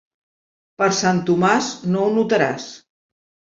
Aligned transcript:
Per 0.81 0.87
Sant 1.01 1.19
Tomàs 1.29 1.69
no 1.93 2.03
ho 2.07 2.09
notaràs. 2.17 2.69